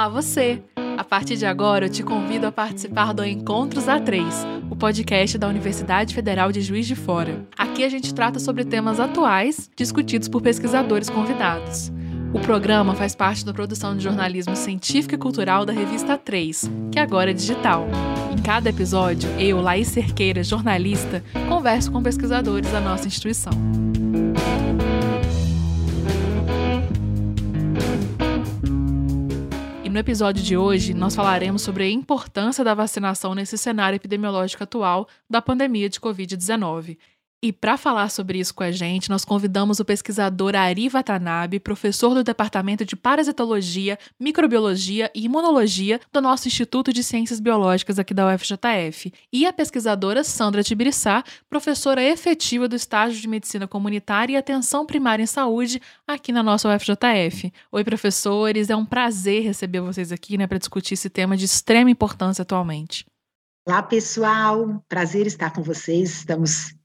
[0.00, 0.62] Olá, você!
[0.96, 4.24] A partir de agora, eu te convido a participar do Encontros A3,
[4.70, 7.46] o podcast da Universidade Federal de Juiz de Fora.
[7.54, 11.92] Aqui a gente trata sobre temas atuais discutidos por pesquisadores convidados.
[12.32, 16.98] O programa faz parte da produção de jornalismo científico e cultural da revista 3, que
[16.98, 17.86] agora é digital.
[18.32, 23.52] Em cada episódio, eu, Laís Cerqueira, jornalista, converso com pesquisadores da nossa instituição.
[29.90, 35.08] No episódio de hoje, nós falaremos sobre a importância da vacinação nesse cenário epidemiológico atual
[35.28, 36.96] da pandemia de Covid-19.
[37.42, 42.12] E para falar sobre isso com a gente, nós convidamos o pesquisador Ari Watanabe, professor
[42.12, 48.26] do Departamento de Parasitologia, Microbiologia e Imunologia do nosso Instituto de Ciências Biológicas aqui da
[48.26, 54.84] UFJF, e a pesquisadora Sandra Tibiriçá, professora efetiva do estágio de Medicina Comunitária e Atenção
[54.84, 57.50] Primária em Saúde aqui na nossa UFJF.
[57.72, 61.90] Oi, professores, é um prazer receber vocês aqui né, para discutir esse tema de extrema
[61.90, 63.06] importância atualmente.
[63.66, 66.18] Olá, pessoal, prazer estar com vocês.
[66.18, 66.78] Estamos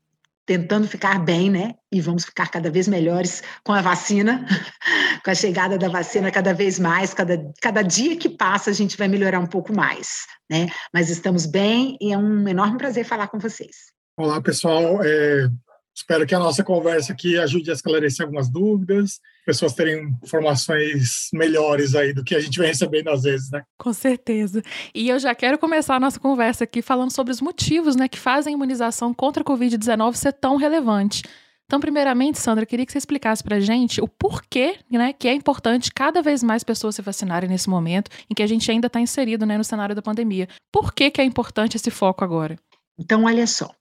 [0.45, 1.73] tentando ficar bem, né?
[1.91, 4.45] E vamos ficar cada vez melhores com a vacina,
[5.23, 8.97] com a chegada da vacina cada vez mais, cada, cada dia que passa a gente
[8.97, 10.67] vai melhorar um pouco mais, né?
[10.93, 13.93] Mas estamos bem e é um enorme prazer falar com vocês.
[14.17, 15.03] Olá, pessoal.
[15.03, 15.49] É,
[15.95, 21.95] Espero que a nossa conversa aqui ajude a esclarecer algumas dúvidas, pessoas terem informações melhores
[21.95, 23.63] aí do que a gente vem recebendo às vezes, né?
[23.77, 24.61] Com certeza.
[24.93, 28.19] E eu já quero começar a nossa conversa aqui falando sobre os motivos, né, que
[28.19, 31.23] fazem a imunização contra a COVID-19 ser tão relevante.
[31.66, 35.33] Então, primeiramente, Sandra, queria que você explicasse para a gente o porquê né, que é
[35.33, 38.99] importante cada vez mais pessoas se vacinarem nesse momento em que a gente ainda está
[38.99, 40.47] inserido né, no cenário da pandemia.
[40.71, 42.59] Por que, que é importante esse foco agora?
[42.99, 43.73] Então, olha só,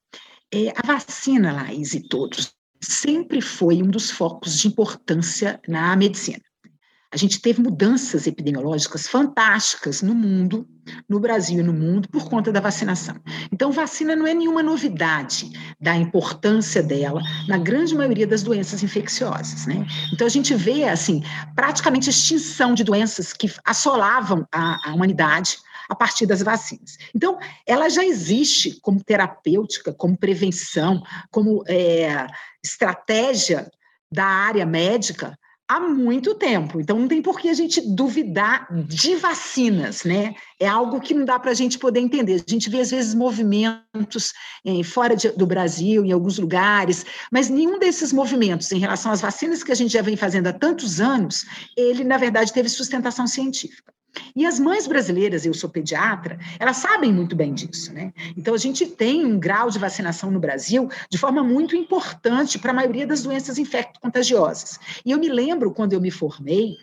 [0.55, 6.43] é, a vacina, Laís e todos, sempre foi um dos focos de importância na medicina.
[7.15, 10.67] A gente teve mudanças epidemiológicas fantásticas no mundo,
[11.09, 13.15] no Brasil e no mundo, por conta da vacinação.
[13.53, 19.65] Então, vacina não é nenhuma novidade da importância dela na grande maioria das doenças infecciosas,
[19.65, 19.87] né?
[20.13, 21.23] Então, a gente vê, assim,
[21.55, 25.59] praticamente extinção de doenças que assolavam a, a humanidade
[25.89, 26.99] a partir das vacinas.
[27.15, 32.27] Então, ela já existe como terapêutica, como prevenção, como é,
[32.61, 33.71] estratégia
[34.11, 35.39] da área médica
[35.75, 36.81] há muito tempo.
[36.81, 40.35] Então, não tem por que a gente duvidar de vacinas, né?
[40.61, 42.35] É algo que não dá para a gente poder entender.
[42.47, 44.33] A gente vê, às vezes, movimentos
[44.65, 49.21] eh, fora de, do Brasil, em alguns lugares, mas nenhum desses movimentos em relação às
[49.21, 51.45] vacinas que a gente já vem fazendo há tantos anos,
[51.77, 53.94] ele, na verdade, teve sustentação científica.
[54.35, 58.13] E as mães brasileiras, eu sou pediatra, elas sabem muito bem disso, né?
[58.37, 62.71] Então a gente tem um grau de vacinação no Brasil de forma muito importante para
[62.71, 64.79] a maioria das doenças infecto-contagiosas.
[65.05, 66.77] E eu me lembro quando eu me formei,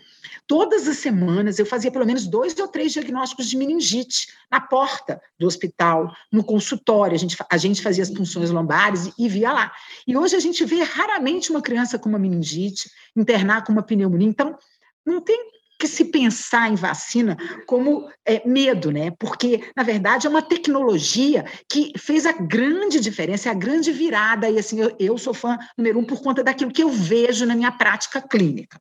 [0.46, 5.20] todas as semanas eu fazia pelo menos dois ou três diagnósticos de meningite na porta
[5.38, 7.14] do hospital, no consultório.
[7.14, 9.72] A gente, a gente fazia as punções lombares e, via lá.
[10.06, 14.28] E hoje a gente vê raramente uma criança com uma meningite internar com uma pneumonia.
[14.28, 14.56] Então,
[15.04, 19.10] não tem que se pensar em vacina como é, medo, né?
[19.18, 24.48] Porque, na verdade, é uma tecnologia que fez a grande diferença, a grande virada.
[24.48, 27.56] E assim, eu, eu sou fã número um por conta daquilo que eu vejo na
[27.56, 28.78] minha prática clínica.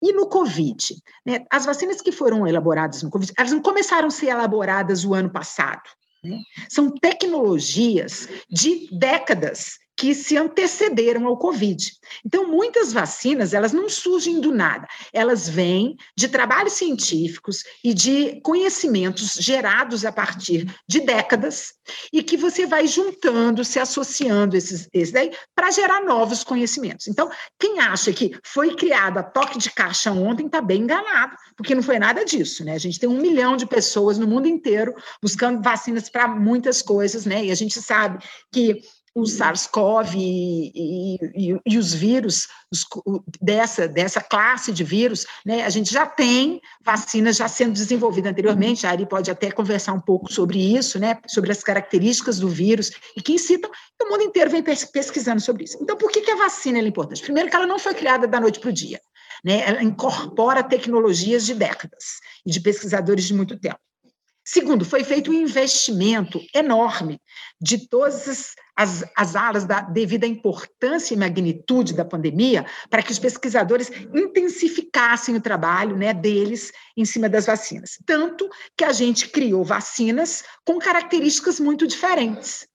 [0.00, 0.94] E no Covid?
[1.26, 5.14] Né, as vacinas que foram elaboradas no Covid, elas não começaram a ser elaboradas o
[5.14, 5.82] ano passado.
[6.22, 6.38] Né?
[6.68, 11.92] São tecnologias de décadas que se antecederam ao Covid.
[12.24, 18.40] Então, muitas vacinas, elas não surgem do nada, elas vêm de trabalhos científicos e de
[18.42, 21.74] conhecimentos gerados a partir de décadas
[22.12, 27.06] e que você vai juntando, se associando esses, esses daí para gerar novos conhecimentos.
[27.06, 31.74] Então, quem acha que foi criado a toque de caixa ontem está bem enganado, porque
[31.74, 32.72] não foi nada disso, né?
[32.74, 37.24] A gente tem um milhão de pessoas no mundo inteiro buscando vacinas para muitas coisas,
[37.24, 37.44] né?
[37.44, 38.82] E a gente sabe que
[39.14, 42.84] o SARS-CoV e, e, e, os vírus os,
[43.40, 48.86] dessa, dessa classe de vírus, né, a gente já tem vacinas já sendo desenvolvida anteriormente,
[48.86, 52.90] a Ari pode até conversar um pouco sobre isso, né, sobre as características do vírus,
[53.16, 53.70] e que incitam,
[54.02, 55.78] o mundo inteiro vem pesquisando sobre isso.
[55.80, 57.22] Então, por que, que a vacina é importante?
[57.22, 59.00] Primeiro que ela não foi criada da noite para o dia,
[59.44, 63.78] né, ela incorpora tecnologias de décadas e de pesquisadores de muito tempo.
[64.44, 67.18] Segundo, foi feito um investimento enorme
[67.58, 73.90] de todas as, as da devida importância e magnitude da pandemia para que os pesquisadores
[74.12, 77.98] intensificassem o trabalho né, deles em cima das vacinas.
[78.04, 82.68] Tanto que a gente criou vacinas com características muito diferentes.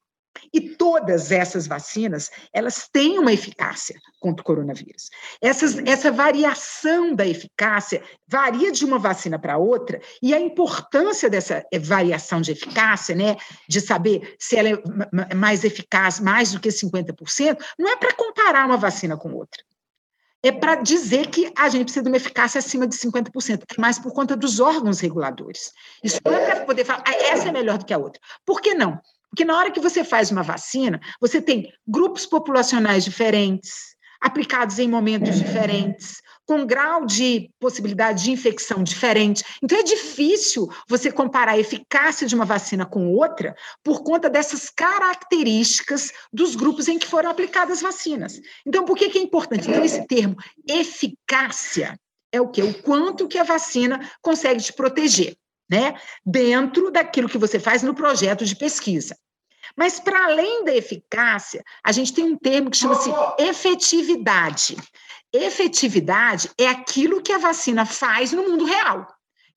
[0.53, 5.09] E todas essas vacinas, elas têm uma eficácia contra o coronavírus.
[5.41, 11.65] Essas, essa variação da eficácia varia de uma vacina para outra, e a importância dessa
[11.71, 13.37] eh, variação de eficácia, né,
[13.67, 18.65] de saber se ela é mais eficaz, mais do que 50%, não é para comparar
[18.65, 19.63] uma vacina com outra
[20.41, 23.99] é para dizer que a gente precisa de uma eficácia acima de 50%, é mais
[23.99, 25.73] por conta dos órgãos reguladores.
[26.03, 28.21] Isso não é para poder falar, ah, essa é melhor do que a outra.
[28.45, 28.99] Por que não?
[29.29, 34.87] Porque na hora que você faz uma vacina, você tem grupos populacionais diferentes, aplicados em
[34.87, 39.43] momentos diferentes, com grau de possibilidade de infecção diferente.
[39.61, 44.69] Então, é difícil você comparar a eficácia de uma vacina com outra por conta dessas
[44.69, 48.41] características dos grupos em que foram aplicadas as vacinas.
[48.65, 49.69] Então, por que, que é importante?
[49.69, 50.35] Então, esse termo
[50.67, 51.97] eficácia
[52.31, 52.63] é o quê?
[52.63, 55.35] O quanto que a vacina consegue te proteger,
[55.69, 55.95] né?
[56.25, 59.17] Dentro daquilo que você faz no projeto de pesquisa.
[59.77, 64.75] Mas, para além da eficácia, a gente tem um termo que chama-se efetividade.
[65.31, 69.07] Efetividade é aquilo que a vacina faz no mundo real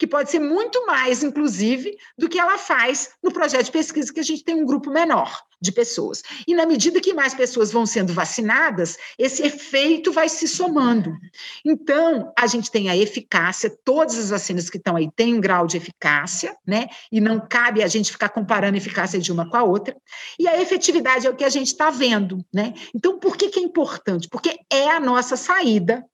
[0.02, 4.18] que pode ser muito mais, inclusive, do que ela faz no projeto de pesquisa, que
[4.18, 6.24] a gente tem um grupo menor de pessoas.
[6.44, 11.16] E na medida que mais pessoas vão sendo vacinadas, esse efeito vai se somando.
[11.64, 15.68] Então, a gente tem a eficácia, todas as vacinas que estão aí têm um grau
[15.68, 16.88] de eficácia, né?
[17.12, 19.96] E não cabe a gente ficar comparando a eficácia de uma com a outra.
[20.36, 22.74] E a efetividade é o que a gente está vendo, né?
[22.92, 24.28] Então, por que, que é importante?
[24.28, 26.04] Porque é a nossa saída,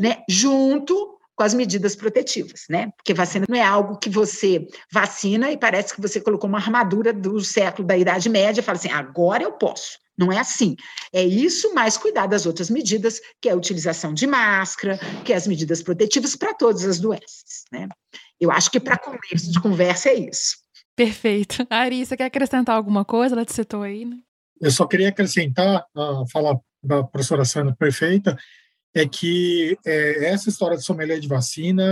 [0.00, 0.22] né?
[0.26, 2.90] Junto com as medidas protetivas, né?
[2.96, 7.12] Porque vacina não é algo que você vacina e parece que você colocou uma armadura
[7.12, 9.98] do século da Idade Média e fala assim, agora eu posso.
[10.18, 10.74] Não é assim.
[11.12, 15.36] É isso, mais cuidar das outras medidas, que é a utilização de máscara, que é
[15.36, 17.86] as medidas protetivas para todas as doenças, né?
[18.40, 20.56] Eu acho que para começo de conversa é isso.
[20.96, 21.66] Perfeito.
[21.68, 23.34] Ari, você quer acrescentar alguma coisa?
[23.34, 24.16] Ela te citou aí, né?
[24.58, 28.38] Eu só queria acrescentar, uh, falar da professora Sandra perfeita,
[28.96, 31.84] é que é, essa história de sommelier de vacina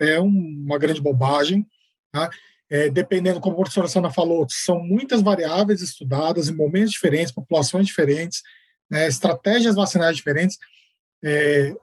[0.00, 1.66] é, é uma grande bobagem.
[2.12, 2.30] Tá?
[2.70, 7.88] É, dependendo, como a professora Sandra falou, são muitas variáveis estudadas em momentos diferentes, populações
[7.88, 8.40] diferentes,
[8.88, 10.56] né, estratégias vacinais diferentes.
[11.24, 11.74] É,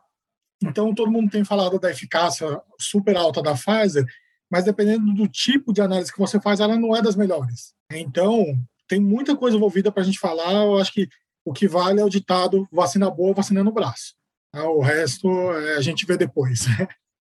[0.64, 2.48] então, todo mundo tem falado da eficácia
[2.80, 4.06] super alta da Pfizer,
[4.50, 7.74] mas dependendo do tipo de análise que você faz, ela não é das melhores.
[7.92, 8.58] Então,
[8.88, 10.64] tem muita coisa envolvida para a gente falar.
[10.64, 11.10] Eu acho que
[11.44, 14.21] o que vale é o ditado vacina boa, vacina no braço.
[14.54, 16.66] Ah, o resto é, a gente vê depois.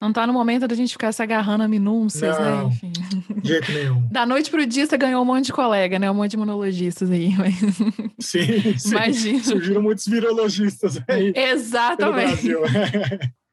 [0.00, 2.50] Não está no momento da gente ficar se agarrando a minúcias, né?
[2.50, 2.74] Não, né?
[2.74, 2.92] Enfim.
[3.42, 4.08] De jeito nenhum.
[4.10, 6.10] Da noite para o dia você ganhou um monte de colega, né?
[6.10, 7.36] Um monte de imunologistas aí.
[7.36, 7.54] Mas...
[8.18, 8.90] Sim, sim.
[8.90, 9.44] Imagina.
[9.44, 11.32] Surgiram muitos virologistas aí.
[11.36, 12.48] Exatamente.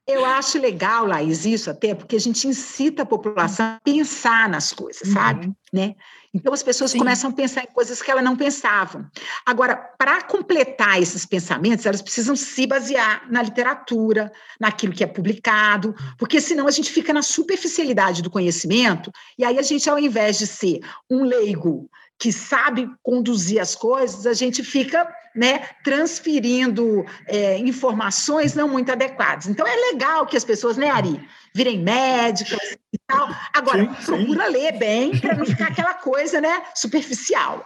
[0.08, 4.72] Eu acho legal, Laís, isso até, porque a gente incita a população a pensar nas
[4.72, 5.14] coisas, uhum.
[5.14, 5.52] sabe?
[5.74, 5.96] Né?
[6.34, 7.00] Então as pessoas Sim.
[7.00, 9.06] começam a pensar em coisas que elas não pensavam.
[9.46, 15.96] Agora, para completar esses pensamentos, elas precisam se basear na literatura, naquilo que é publicado,
[16.18, 20.38] porque senão a gente fica na superficialidade do conhecimento, e aí a gente, ao invés
[20.38, 20.80] de ser
[21.10, 21.90] um leigo
[22.20, 29.46] que sabe conduzir as coisas, a gente fica né, transferindo é, informações não muito adequadas.
[29.46, 31.22] Então, é legal que as pessoas, né, Ari,
[31.58, 33.28] virem médicas e tal.
[33.52, 34.52] Agora, sim, procura sim.
[34.52, 37.66] ler bem para não ficar aquela coisa né, superficial.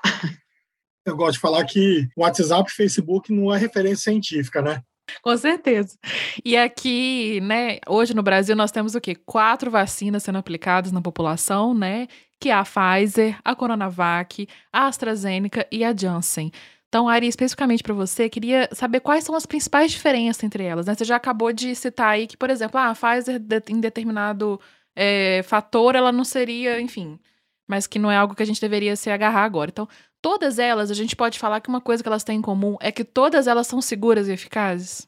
[1.06, 4.82] Eu gosto de falar que WhatsApp e Facebook não é referência científica, né?
[5.22, 5.98] Com certeza.
[6.46, 9.16] E aqui, né, hoje no Brasil nós temos o quê?
[9.16, 12.08] Quatro vacinas sendo aplicadas na população, né?
[12.40, 16.52] Que é a Pfizer, a Coronavac, a AstraZeneca e a Janssen.
[16.92, 20.88] Então, Ari, especificamente para você, queria saber quais são as principais diferenças entre elas.
[20.88, 20.94] Né?
[20.94, 24.60] Você já acabou de citar aí que, por exemplo, ah, a Pfizer em determinado
[24.94, 27.18] é, fator ela não seria, enfim,
[27.66, 29.72] mas que não é algo que a gente deveria se agarrar agora.
[29.72, 29.88] Então,
[30.22, 32.92] todas elas, a gente pode falar que uma coisa que elas têm em comum é
[32.92, 35.08] que todas elas são seguras e eficazes?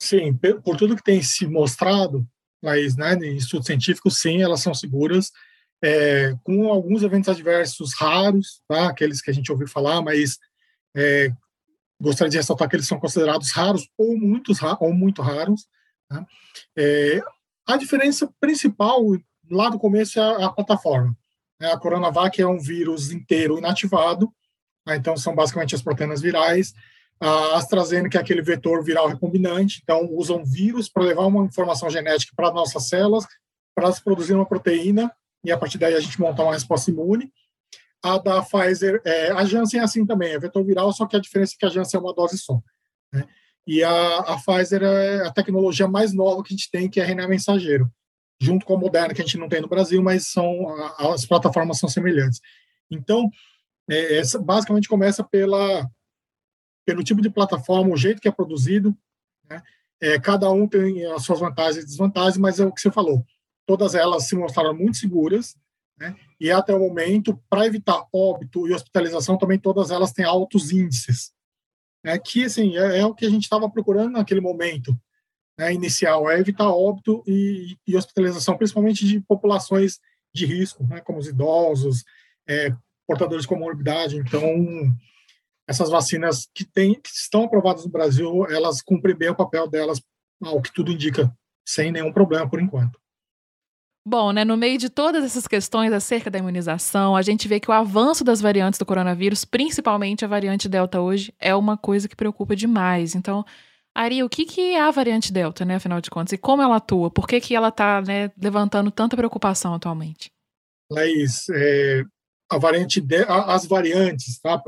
[0.00, 0.32] Sim,
[0.64, 2.26] por tudo que tem se mostrado,
[2.64, 5.30] mas né, em estudos científicos, sim, elas são seguras,
[5.84, 8.88] é, com alguns eventos adversos raros, tá?
[8.88, 10.38] aqueles que a gente ouviu falar, mas
[10.98, 11.32] é,
[12.00, 15.66] gostaria de ressaltar que eles são considerados raros ou, muitos, ou muito raros.
[16.08, 16.26] Tá?
[16.76, 17.20] É,
[17.66, 19.00] a diferença principal
[19.48, 21.16] lá do começo é a, a plataforma.
[21.60, 21.70] Né?
[21.70, 24.32] A Coronavac é um vírus inteiro inativado,
[24.86, 24.96] né?
[24.96, 26.74] então são basicamente as proteínas virais.
[27.20, 32.32] A AstraZeneca é aquele vetor viral recombinante, então usam vírus para levar uma informação genética
[32.36, 33.26] para nossas células,
[33.74, 35.12] para se produzir uma proteína,
[35.44, 37.32] e a partir daí a gente montar uma resposta imune.
[38.02, 41.20] A da Pfizer, é, a Janssen é assim também, é vetor viral, só que a
[41.20, 42.60] diferença é que a Janssen é uma dose só.
[43.12, 43.26] Né?
[43.66, 47.04] E a, a Pfizer é a tecnologia mais nova que a gente tem, que é
[47.04, 47.90] RNA mensageiro,
[48.40, 51.78] junto com a Moderna, que a gente não tem no Brasil, mas são as plataformas
[51.78, 52.40] são semelhantes.
[52.90, 53.30] Então,
[53.90, 55.88] É, basicamente começa pela
[56.86, 58.96] pelo tipo de plataforma, o jeito que é produzido.
[59.48, 59.62] Né?
[60.00, 63.24] É, cada um tem as suas vantagens e desvantagens, mas é o que você falou.
[63.66, 65.54] Todas elas se mostraram muito seguras,
[65.98, 66.16] né?
[66.40, 71.32] E até o momento, para evitar óbito e hospitalização, também todas elas têm altos índices.
[72.04, 72.18] Né?
[72.18, 74.96] Que, assim, é, é o que a gente estava procurando naquele momento
[75.58, 79.98] né, inicial, é evitar óbito e, e, hospitalização, principalmente de populações
[80.32, 82.04] de risco, né, como os idosos,
[82.46, 82.72] é,
[83.06, 84.16] portadores de comorbidade.
[84.16, 84.40] Então,
[85.66, 90.00] essas vacinas que, tem, que estão aprovadas no Brasil, elas cumprem bem o papel delas,
[90.40, 93.00] ao que tudo indica, sem nenhum problema por enquanto.
[94.10, 97.70] Bom, né, no meio de todas essas questões acerca da imunização, a gente vê que
[97.70, 102.16] o avanço das variantes do coronavírus, principalmente a variante Delta hoje, é uma coisa que
[102.16, 103.14] preocupa demais.
[103.14, 103.44] Então,
[103.94, 106.76] Ari, o que, que é a variante Delta, né, afinal de contas, e como ela
[106.76, 107.10] atua?
[107.10, 110.32] Por que, que ela está né, levantando tanta preocupação atualmente?
[110.90, 112.02] Laís, é,
[112.50, 114.58] a variante de, as variantes tá,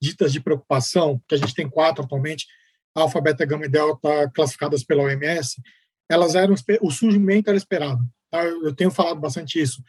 [0.00, 2.48] ditas de preocupação, que a gente tem quatro atualmente,
[2.96, 5.62] alfa, beta, gama e delta, classificadas pela OMS,
[6.10, 8.02] elas eram o surgimento era esperado.
[8.32, 8.42] Tá?
[8.44, 9.82] Eu tenho falado bastante isso.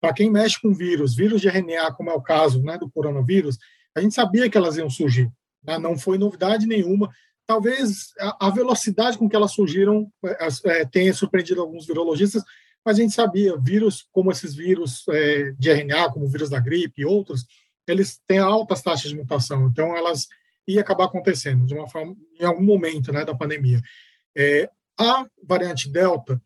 [0.00, 3.56] Para quem mexe com vírus, vírus de RNA, como é o caso né, do coronavírus,
[3.96, 5.30] a gente sabia que elas iam surgir.
[5.62, 5.78] Né?
[5.78, 7.08] Não foi novidade nenhuma.
[7.46, 10.10] Talvez a, velocidade com que elas surgiram
[10.64, 12.42] é tenha surpreendido alguns virologistas,
[12.84, 16.58] mas a gente sabia, vírus como esses vírus é, de RNA, como o vírus da
[16.58, 17.46] gripe e outros,
[17.86, 20.26] eles têm altas taxas de mutação, então elas
[20.66, 23.80] iam acabar acontecendo de uma forma, em algum momento né, da pandemia.
[24.36, 26.40] É, a variante Delta,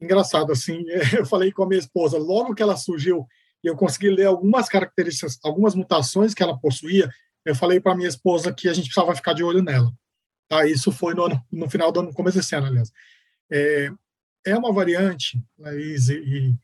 [0.00, 0.84] engraçado assim,
[1.16, 3.26] eu falei com a minha esposa, logo que ela surgiu
[3.62, 7.10] e eu consegui ler algumas características, algumas mutações que ela possuía,
[7.44, 9.92] eu falei para minha esposa que a gente precisava ficar de olho nela.
[10.48, 10.66] Tá?
[10.66, 12.90] Isso foi no, no final do ano, começo desse ano, aliás.
[13.50, 13.90] É,
[14.46, 16.54] é uma variante, Laís e,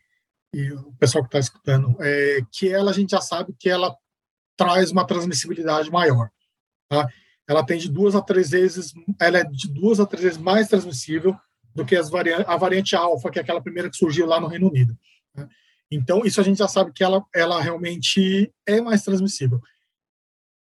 [0.53, 3.95] e o pessoal que está escutando, é, que ela a gente já sabe que ela
[4.57, 6.31] traz uma transmissibilidade maior.
[6.89, 7.09] Tá?
[7.47, 10.69] Ela tem de duas a três vezes, ela é de duas a três vezes mais
[10.69, 11.37] transmissível
[11.77, 14.69] do que as a variante alfa, que é aquela primeira que surgiu lá no Reino
[14.69, 14.99] Unido.
[15.35, 15.47] Né?
[15.91, 19.61] Então, isso a gente já sabe que ela, ela realmente é mais transmissível.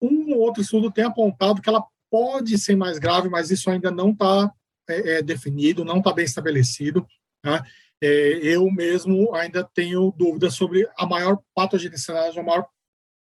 [0.01, 4.11] Um outro estudo tem apontado que ela pode ser mais grave, mas isso ainda não
[4.11, 4.53] está
[4.89, 7.07] é, é, definido, não está bem estabelecido.
[7.43, 7.65] Tá?
[8.03, 12.67] É, eu mesmo ainda tenho dúvidas sobre a maior patogenicidade, a maior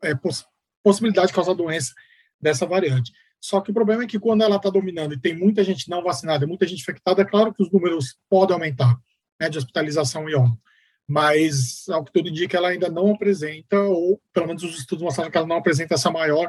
[0.03, 0.45] é, poss
[0.81, 1.93] possibilidade de causar doença
[2.41, 3.11] dessa variante.
[3.41, 6.03] Só que o problema é que quando ela está dominando e tem muita gente não
[6.03, 8.97] vacinada, muita gente infectada, é claro que os números podem aumentar
[9.39, 10.59] né, de hospitalização e óbito.
[11.07, 15.31] Mas, ao que tudo indica, ela ainda não apresenta, ou pelo menos os estudos mostraram
[15.31, 16.47] que ela não apresenta essa maior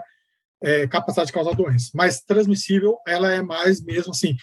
[0.63, 1.91] é, capacidade de causar doença.
[1.95, 4.37] Mas transmissível, ela é mais mesmo assim,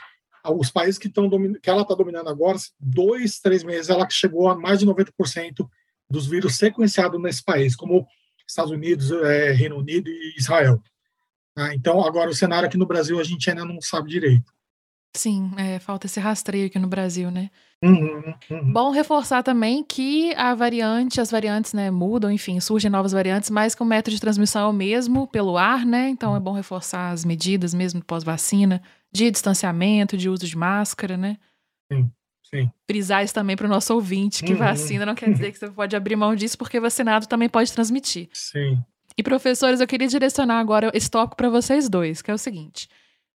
[0.54, 1.30] os países que, estão
[1.62, 5.68] que ela está dominando agora, dois, três meses, ela chegou a mais de 90%
[6.10, 8.08] dos vírus sequenciados nesse país, como
[8.48, 10.82] Estados Unidos, é, Reino Unido e Israel.
[11.58, 14.54] Ah, então, agora, o cenário aqui no Brasil a gente ainda não sabe direito.
[15.16, 17.50] Sim, é, falta esse rastreio aqui no Brasil, né?
[17.84, 18.72] Uhum, uhum.
[18.72, 23.74] Bom reforçar também que a variante, as variantes, né, mudam, enfim, surgem novas variantes, mas
[23.74, 26.10] que o método de transmissão é o mesmo pelo ar, né?
[26.10, 31.38] Então é bom reforçar as medidas mesmo pós-vacina, de distanciamento, de uso de máscara, né?
[31.92, 32.12] Sim,
[32.44, 32.72] sim.
[32.86, 34.60] Frisar isso também para o nosso ouvinte, que uhum.
[34.60, 38.30] vacina não quer dizer que você pode abrir mão disso, porque vacinado também pode transmitir.
[38.34, 38.84] Sim.
[39.18, 42.88] E professores, eu queria direcionar agora esse tópico para vocês dois, que é o seguinte.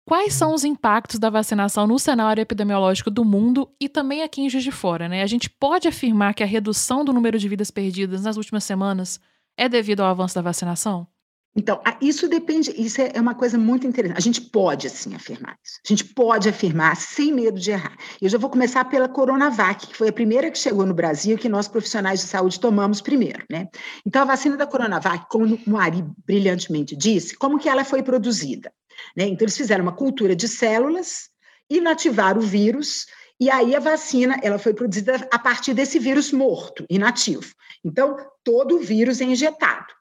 [0.06, 4.50] Quais são os impactos da vacinação no cenário epidemiológico do mundo e também aqui em
[4.50, 5.08] Juiz de Fora?
[5.08, 5.22] Né?
[5.22, 9.20] A gente pode afirmar que a redução do número de vidas perdidas nas últimas semanas
[9.56, 11.08] é devido ao avanço da vacinação?
[11.56, 14.18] Então, isso depende, isso é uma coisa muito interessante.
[14.18, 15.80] A gente pode, sim, afirmar isso.
[15.84, 17.98] A gente pode afirmar sem medo de errar.
[18.22, 21.50] Eu já vou começar pela Coronavac, que foi a primeira que chegou no Brasil, que
[21.50, 23.68] nós profissionais de saúde tomamos primeiro, né?
[24.06, 28.72] Então, a vacina da Coronavac, como o Ari brilhantemente disse, como que ela foi produzida?
[29.18, 29.26] Né?
[29.26, 31.30] Então, eles fizeram uma cultura de células,
[31.70, 33.06] inativaram o vírus,
[33.40, 37.54] e aí a vacina ela foi produzida a partir desse vírus morto, inativo.
[37.84, 39.99] Então, todo o vírus é injetado.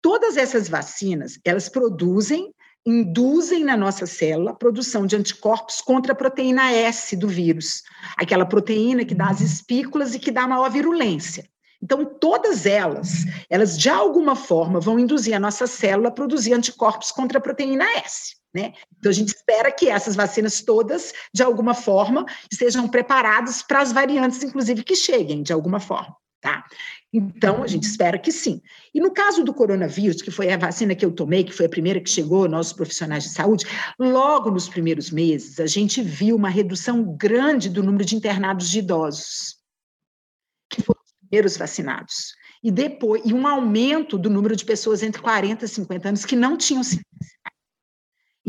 [0.00, 2.52] Todas essas vacinas, elas produzem,
[2.86, 7.82] induzem na nossa célula a produção de anticorpos contra a proteína S do vírus,
[8.16, 11.48] aquela proteína que dá as espículas e que dá maior virulência.
[11.82, 17.12] Então, todas elas, elas de alguma forma vão induzir a nossa célula a produzir anticorpos
[17.12, 18.36] contra a proteína S.
[18.54, 18.72] Né?
[18.98, 23.92] Então, a gente espera que essas vacinas todas, de alguma forma, estejam preparadas para as
[23.92, 26.16] variantes, inclusive, que cheguem, de alguma forma.
[26.40, 26.64] Tá?
[27.12, 28.62] Então, a gente espera que sim.
[28.94, 31.68] E no caso do coronavírus, que foi a vacina que eu tomei, que foi a
[31.68, 33.66] primeira que chegou, nossos profissionais de saúde,
[33.98, 38.78] logo nos primeiros meses, a gente viu uma redução grande do número de internados de
[38.78, 39.56] idosos,
[40.70, 42.34] que foram os primeiros vacinados.
[42.62, 46.36] e depois e um aumento do número de pessoas entre 40 e 50 anos que
[46.36, 47.00] não tinham se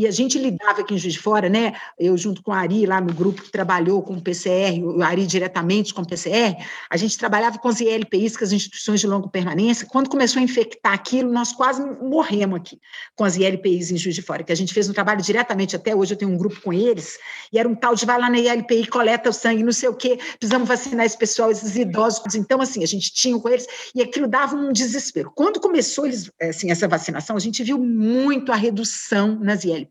[0.00, 1.74] e a gente lidava aqui em Juiz de Fora, né?
[1.98, 5.26] Eu junto com a Ari, lá no grupo que trabalhou com o PCR, o Ari
[5.26, 6.56] diretamente com o PCR,
[6.88, 9.86] a gente trabalhava com as ILPIs, com as instituições de longa permanência.
[9.86, 12.80] Quando começou a infectar aquilo, nós quase morremos aqui
[13.14, 15.94] com as ILPIs em Juiz de Fora, que a gente fez um trabalho diretamente, até
[15.94, 17.18] hoje eu tenho um grupo com eles,
[17.52, 19.94] e era um tal de vai lá na ILPI, coleta o sangue, não sei o
[19.94, 22.34] quê, precisamos vacinar esse pessoal, esses idosos.
[22.34, 25.30] Então, assim, a gente tinha com eles, e aquilo dava um desespero.
[25.34, 29.89] Quando começou eles, assim, essa vacinação, a gente viu muito a redução nas ILPIs.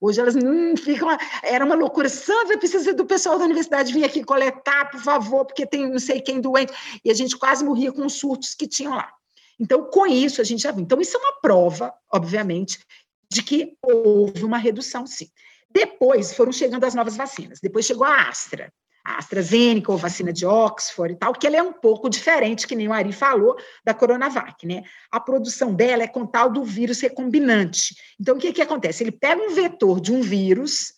[0.00, 1.08] Hoje elas hum, ficam.
[1.42, 2.08] Era uma loucura.
[2.08, 6.20] Sandra, precisa do pessoal da universidade vir aqui coletar, por favor, porque tem não sei
[6.20, 6.72] quem doente.
[7.04, 9.12] E a gente quase morria com os surtos que tinham lá.
[9.58, 10.82] Então, com isso, a gente já viu.
[10.82, 12.80] Então, isso é uma prova, obviamente,
[13.30, 15.28] de que houve uma redução, sim.
[15.70, 17.58] Depois foram chegando as novas vacinas.
[17.60, 18.72] Depois chegou a Astra
[19.04, 22.74] a AstraZeneca ou vacina de Oxford e tal, que ela é um pouco diferente, que
[22.74, 24.82] nem o Ari falou, da Coronavac, né?
[25.10, 27.94] A produção dela é com tal do vírus recombinante.
[28.18, 29.04] Então, o que, que acontece?
[29.04, 30.94] Ele pega um vetor de um vírus,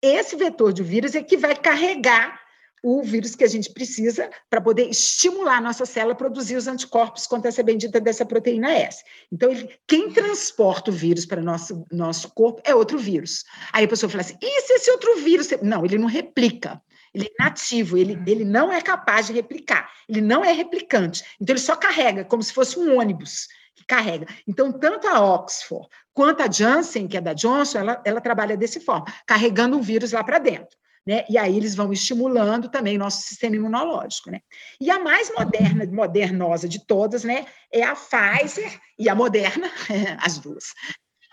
[0.00, 2.40] esse vetor de vírus é que vai carregar
[2.82, 6.66] o vírus que a gente precisa para poder estimular a nossa célula a produzir os
[6.66, 9.04] anticorpos contra essa bendita dessa proteína S.
[9.30, 13.44] Então, ele, quem transporta o vírus para nosso, nosso corpo é outro vírus.
[13.72, 15.48] Aí a pessoa fala assim, e se esse outro vírus...
[15.62, 16.80] Não, ele não replica.
[17.14, 21.24] Ele é inativo, ele, ele não é capaz de replicar, ele não é replicante.
[21.40, 24.26] Então, ele só carrega, como se fosse um ônibus que carrega.
[24.46, 28.80] Então, tanto a Oxford quanto a Janssen, que é da Johnson, ela, ela trabalha desse
[28.80, 30.76] forma, carregando o vírus lá para dentro.
[31.06, 31.24] Né?
[31.30, 34.40] E aí eles vão estimulando também o nosso sistema imunológico, né?
[34.78, 39.70] E a mais moderna, modernosa de todas, né, é a Pfizer e a Moderna,
[40.22, 40.74] as duas.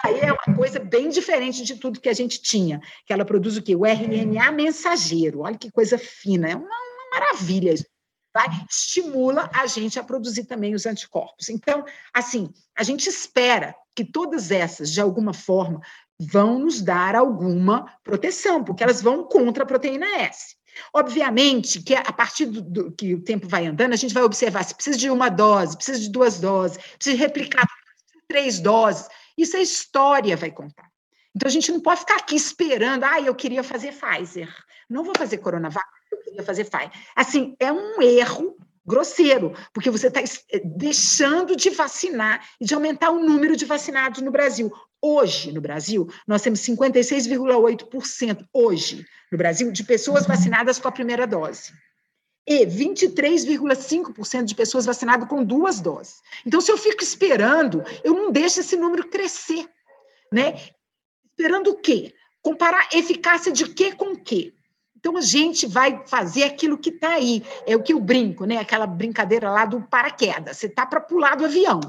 [0.03, 3.57] Aí é uma coisa bem diferente de tudo que a gente tinha, que ela produz
[3.57, 3.75] o quê?
[3.75, 5.41] O RNA mensageiro.
[5.41, 7.73] Olha que coisa fina, é uma, uma maravilha.
[8.33, 11.49] Vai, estimula a gente a produzir também os anticorpos.
[11.49, 15.81] Então, assim, a gente espera que todas essas, de alguma forma,
[16.19, 20.55] vão nos dar alguma proteção, porque elas vão contra a proteína S.
[20.93, 24.63] Obviamente que a partir do, do, que o tempo vai andando, a gente vai observar
[24.63, 27.67] se precisa de uma dose, precisa de duas doses, precisa replicar
[28.27, 29.07] três doses.
[29.37, 30.89] Isso a história vai contar.
[31.35, 34.51] Então a gente não pode ficar aqui esperando, ah, eu queria fazer Pfizer.
[34.89, 36.91] Não vou fazer Coronavac, eu queria fazer Pfizer.
[37.15, 43.11] Assim, é um erro grosseiro, porque você está eh, deixando de vacinar e de aumentar
[43.11, 44.71] o número de vacinados no Brasil.
[45.01, 51.27] Hoje, no Brasil, nós temos 56,8% hoje no Brasil de pessoas vacinadas com a primeira
[51.27, 51.71] dose
[52.47, 56.21] e 23,5% de pessoas vacinadas com duas doses.
[56.45, 59.69] Então, se eu fico esperando, eu não deixo esse número crescer,
[60.31, 60.53] né?
[61.25, 62.13] Esperando o quê?
[62.41, 64.53] Comparar eficácia de quê com quê?
[64.95, 67.43] Então, a gente vai fazer aquilo que está aí.
[67.65, 68.57] É o que eu brinco, né?
[68.57, 70.57] Aquela brincadeira lá do paraquedas.
[70.57, 71.81] Você está para pular do avião.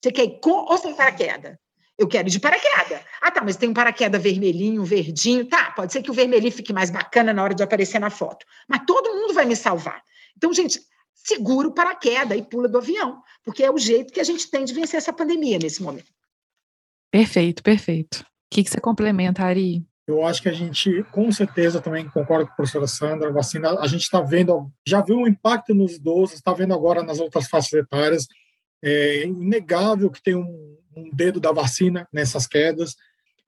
[0.00, 1.56] Você quer ir com ou sem paraquedas?
[1.98, 3.00] Eu quero ir de paraquedas.
[3.20, 5.46] Ah, tá, mas tem um paraquedas vermelhinho, verdinho.
[5.46, 8.44] Tá, pode ser que o vermelhinho fique mais bacana na hora de aparecer na foto.
[8.68, 10.02] Mas todo mundo vai me salvar.
[10.36, 10.80] Então, gente,
[11.14, 14.64] segura o paraquedas e pula do avião, porque é o jeito que a gente tem
[14.64, 16.12] de vencer essa pandemia nesse momento.
[17.10, 18.20] Perfeito, perfeito.
[18.20, 19.84] O que, que você complementa, Ari?
[20.06, 23.70] Eu acho que a gente, com certeza, também concordo com a professora Sandra, a vacina,
[23.80, 27.48] a gente está vendo, já viu um impacto nos idosos, está vendo agora nas outras
[27.48, 28.28] faixas etárias,
[28.80, 32.96] é inegável que tem um, um dedo da vacina nessas quedas.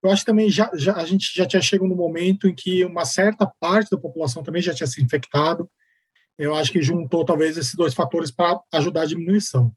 [0.03, 2.85] Eu acho que também já, já, a gente já tinha chegado no momento em que
[2.85, 5.69] uma certa parte da população também já tinha se infectado.
[6.39, 9.73] Eu acho que juntou talvez esses dois fatores para ajudar a diminuição.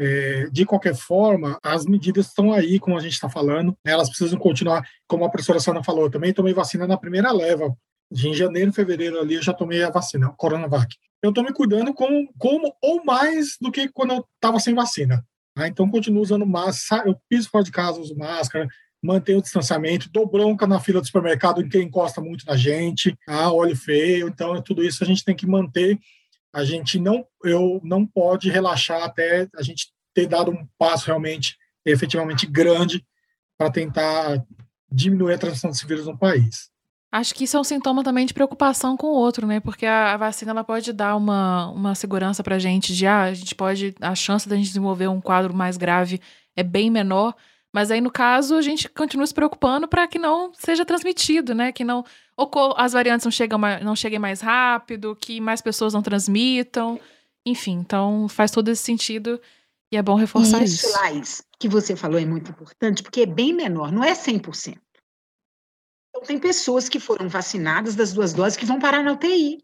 [0.00, 4.08] É, de qualquer forma, as medidas estão aí, como a gente está falando, né, elas
[4.08, 7.76] precisam continuar, como a professora Sana falou, eu também tomei vacina na primeira leva,
[8.10, 10.94] em janeiro, fevereiro ali, eu já tomei a vacina, a Coronavac.
[11.22, 15.24] Eu estou me cuidando como, como ou mais do que quando eu estava sem vacina.
[15.58, 18.68] Ah, então, continuo usando máscara, eu piso fora de casa, uso máscara,
[19.02, 23.18] mantenho o distanciamento, dou bronca na fila do supermercado em quem encosta muito na gente,
[23.26, 25.98] ah, olho feio, então tudo isso a gente tem que manter.
[26.52, 31.56] A gente não, eu não pode relaxar até a gente ter dado um passo realmente,
[31.84, 33.04] efetivamente grande
[33.58, 34.40] para tentar
[34.90, 36.70] diminuir a transmissão desse vírus no país.
[37.10, 39.60] Acho que isso é um sintoma também de preocupação com o outro, né?
[39.60, 43.34] Porque a, a vacina ela pode dar uma, uma segurança pra gente de ah, a
[43.34, 43.94] gente pode.
[44.00, 46.20] A chance da gente desenvolver um quadro mais grave
[46.54, 47.34] é bem menor.
[47.72, 51.72] Mas aí, no caso, a gente continua se preocupando para que não seja transmitido, né?
[51.72, 52.04] Que não
[52.76, 57.00] as variantes não, chegam, não cheguem mais rápido, que mais pessoas não transmitam.
[57.44, 59.40] Enfim, então faz todo esse sentido
[59.90, 60.86] e é bom reforçar isso.
[60.86, 64.76] Isso, Laís, que você falou é muito importante, porque é bem menor, não é 100%.
[66.18, 69.58] Então, tem pessoas que foram vacinadas das duas doses que vão parar na UTI.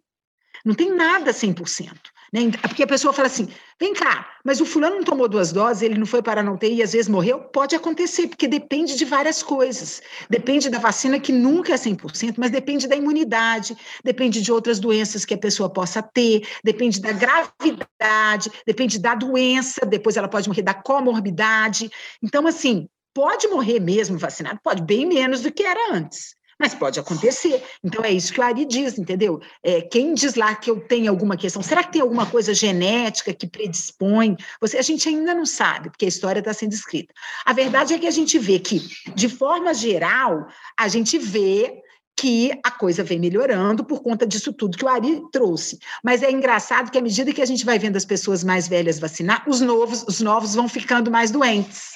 [0.65, 1.91] Não tem nada 100%.
[2.33, 2.51] Né?
[2.63, 5.99] Porque a pessoa fala assim: vem cá, mas o fulano não tomou duas doses, ele
[5.99, 7.41] não foi para a UTI e às vezes morreu?
[7.41, 10.01] Pode acontecer, porque depende de várias coisas.
[10.31, 15.25] Depende da vacina, que nunca é 100%, mas depende da imunidade, depende de outras doenças
[15.25, 20.63] que a pessoa possa ter, depende da gravidade, depende da doença, depois ela pode morrer
[20.63, 21.91] da comorbidade.
[22.23, 26.34] Então, assim, pode morrer mesmo vacinado, pode bem menos do que era antes.
[26.59, 27.63] Mas pode acontecer.
[27.83, 29.41] Então é isso que o Ari diz, entendeu?
[29.63, 33.35] É, quem diz lá que eu tenho alguma questão, será que tem alguma coisa genética
[33.35, 34.37] que predispõe?
[34.61, 37.13] Você, a gente ainda não sabe, porque a história está sendo escrita.
[37.45, 38.81] A verdade é que a gente vê que,
[39.15, 40.47] de forma geral,
[40.79, 41.83] a gente vê
[42.17, 45.81] que a coisa vem melhorando por conta disso tudo que o Ari trouxe.
[46.03, 49.01] Mas é engraçado que à medida que a gente vai vendo as pessoas mais velhas
[49.01, 51.95] vacinar, os novos, os novos vão ficando mais doentes.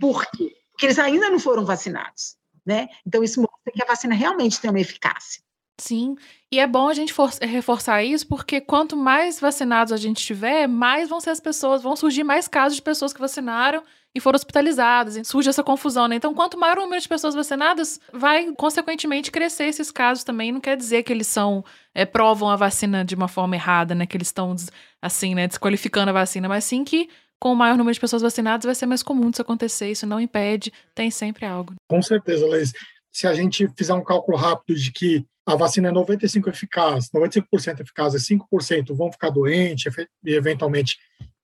[0.00, 0.52] Por quê?
[0.70, 2.88] Porque eles ainda não foram vacinados né?
[3.06, 5.42] Então, isso mostra que a vacina realmente tem uma eficácia.
[5.80, 6.14] Sim,
[6.52, 11.08] e é bom a gente reforçar isso, porque quanto mais vacinados a gente tiver, mais
[11.08, 13.82] vão ser as pessoas, vão surgir mais casos de pessoas que vacinaram
[14.14, 16.16] e foram hospitalizadas, e surge essa confusão, né?
[16.16, 20.52] Então, quanto maior o número de pessoas vacinadas, vai, consequentemente, crescer esses casos também.
[20.52, 24.04] Não quer dizer que eles são, é, provam a vacina de uma forma errada, né?
[24.04, 24.54] Que eles estão,
[25.00, 27.08] assim, né, desqualificando a vacina, mas sim que
[27.40, 29.90] com o maior número de pessoas vacinadas, vai ser mais comum isso acontecer.
[29.90, 31.74] Isso não impede, tem sempre algo.
[31.88, 32.72] Com certeza, Leis.
[33.10, 37.80] Se a gente fizer um cálculo rápido de que a vacina é 95% eficaz, 95%
[37.80, 40.98] eficaz e 5% vão ficar doentes e eventualmente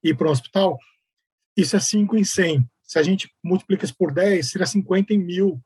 [0.05, 0.79] ir para o hospital,
[1.57, 2.69] isso é 5 em 100.
[2.83, 5.61] Se a gente multiplica isso por 10, seria 50 em mil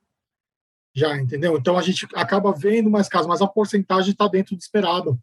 [0.95, 1.57] já, entendeu?
[1.57, 5.21] Então a gente acaba vendo mais casos, mas a porcentagem está dentro do esperado.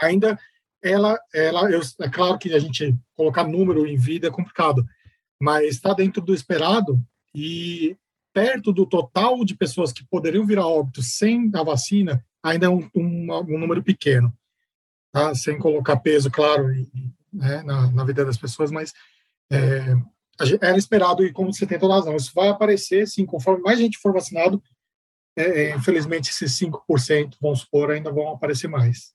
[0.00, 0.38] Ainda
[0.82, 4.84] ela, ela eu, é claro que a gente colocar número em vida é complicado,
[5.40, 7.00] mas está dentro do esperado
[7.34, 7.96] e
[8.32, 12.88] perto do total de pessoas que poderiam virar óbito sem a vacina, ainda é um,
[12.94, 14.32] um, um número pequeno,
[15.12, 15.34] tá?
[15.34, 16.68] sem colocar peso, claro,
[17.32, 18.92] né, na, na, vida das pessoas, mas
[19.50, 19.94] é,
[20.60, 23.98] era esperado, e como você tem toda razão, isso vai aparecer, sim, conforme mais gente
[23.98, 24.62] for vacinado,
[25.36, 29.14] é, é, infelizmente esses 5%, vamos supor, ainda vão aparecer mais.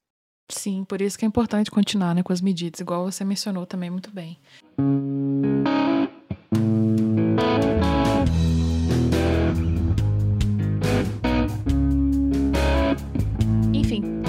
[0.49, 3.89] Sim, por isso que é importante continuar né, com as medidas, igual você mencionou também
[3.89, 4.37] muito bem.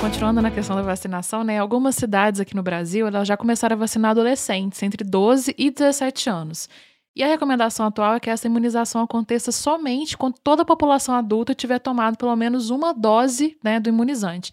[0.08, 3.78] Continuando na questão da vacinação, né, algumas cidades aqui no Brasil elas já começaram a
[3.78, 6.68] vacinar adolescentes entre 12 e 17 anos.
[7.14, 11.54] E a recomendação atual é que essa imunização aconteça somente quando toda a população adulta
[11.54, 14.52] tiver tomado pelo menos uma dose né, do imunizante.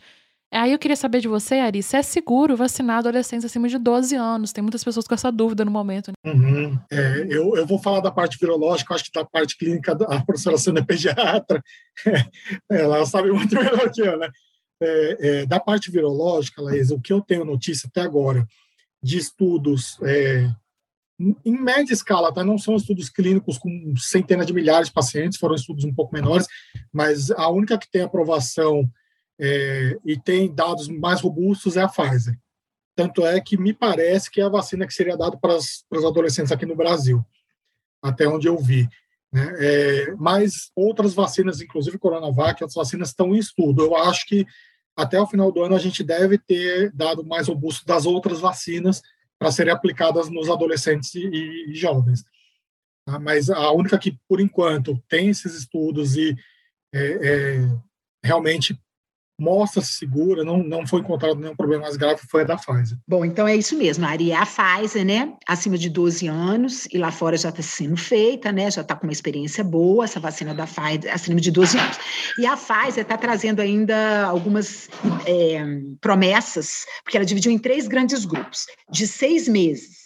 [0.56, 4.16] Aí eu queria saber de você, Ari, se é seguro vacinar adolescentes acima de 12
[4.16, 4.54] anos.
[4.54, 6.12] Tem muitas pessoas com essa dúvida no momento.
[6.12, 6.32] Né?
[6.32, 6.80] Uhum.
[6.90, 10.58] É, eu, eu vou falar da parte virológica, acho que da parte clínica, a professora
[10.58, 11.62] Sandra é pediatra,
[12.72, 14.30] ela sabe muito melhor que eu, né?
[14.82, 18.46] É, é, da parte virológica, Laís, o que eu tenho notícia até agora
[19.02, 20.50] de estudos é,
[21.20, 22.44] em média escala, tá?
[22.44, 26.48] não são estudos clínicos com centenas de milhares de pacientes, foram estudos um pouco menores,
[26.92, 28.90] mas a única que tem aprovação
[29.40, 32.38] é, e tem dados mais robustos é a Pfizer.
[32.96, 36.52] Tanto é que me parece que é a vacina que seria dada para, os adolescentes
[36.52, 37.24] aqui no Brasil,
[38.02, 38.88] até onde eu vi.
[39.34, 39.54] Né?
[39.60, 43.84] É, mas outras vacinas, inclusive Coronavac, outras vacinas estão em estudo.
[43.84, 44.46] Eu acho que
[44.96, 49.02] até o final do ano a gente deve ter dado mais robusto das outras vacinas
[49.38, 51.28] para serem aplicadas nos adolescentes e,
[51.70, 52.24] e jovens.
[53.06, 53.20] Tá?
[53.20, 56.34] Mas a única que, por enquanto, tem esses estudos e
[56.94, 57.78] é, é,
[58.24, 58.80] realmente
[59.40, 62.98] mostra-se segura, não, não foi encontrado nenhum problema mais grave, foi a da Pfizer.
[63.08, 66.88] Bom, então é isso mesmo, a Ari é a Pfizer, né, acima de 12 anos,
[66.92, 70.20] e lá fora já está sendo feita, né, já está com uma experiência boa, essa
[70.20, 71.98] vacina da Pfizer, acima de 12 anos.
[72.40, 74.90] E a Pfizer está trazendo ainda algumas
[75.26, 75.64] é,
[76.00, 80.06] promessas, porque ela dividiu em três grandes grupos, de seis meses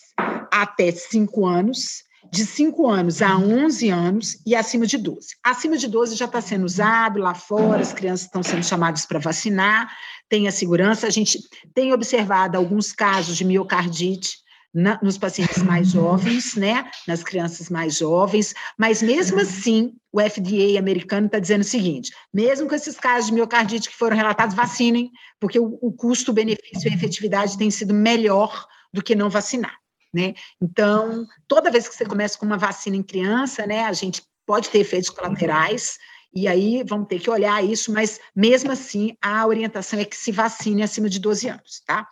[0.51, 5.35] até cinco anos, de 5 anos a 11 anos e acima de 12.
[5.43, 9.19] Acima de 12 já está sendo usado lá fora, as crianças estão sendo chamadas para
[9.19, 9.91] vacinar,
[10.27, 11.07] tem a segurança.
[11.07, 11.39] A gente
[11.73, 14.37] tem observado alguns casos de miocardite
[14.73, 20.77] na, nos pacientes mais jovens, né, nas crianças mais jovens, mas mesmo assim, o FDA
[20.77, 25.09] americano está dizendo o seguinte: mesmo com esses casos de miocardite que foram relatados, vacinem,
[25.39, 29.75] porque o, o custo-benefício e a efetividade tem sido melhor do que não vacinar.
[30.13, 30.33] Né?
[30.61, 34.69] Então, toda vez que você começa com uma vacina em criança, né, a gente pode
[34.69, 35.99] ter efeitos colaterais,
[36.33, 40.31] e aí vamos ter que olhar isso, mas mesmo assim, a orientação é que se
[40.31, 42.07] vacine acima de 12 anos, tá?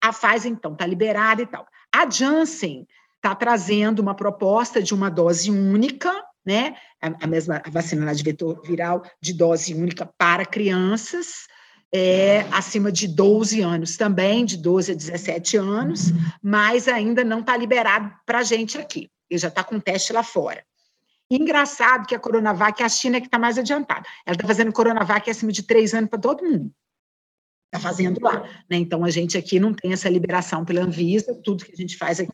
[0.00, 1.66] A Pfizer, então, está liberada e tal.
[1.94, 6.10] A Janssen está trazendo uma proposta de uma dose única,
[6.44, 6.74] né?
[7.02, 11.46] A, a mesma a vacina de vetor viral de dose única para crianças,
[11.92, 17.56] é, acima de 12 anos também, de 12 a 17 anos, mas ainda não está
[17.56, 19.10] liberado para a gente aqui.
[19.28, 20.64] Ele já está com teste lá fora.
[21.30, 24.06] Engraçado que a Coronavac, a China é que está mais adiantada.
[24.26, 26.72] Ela está fazendo Coronavac acima de três anos para todo mundo.
[27.72, 28.42] Está fazendo lá.
[28.68, 28.78] Né?
[28.78, 32.18] Então, a gente aqui não tem essa liberação pela Anvisa, tudo que a gente faz
[32.18, 32.32] aqui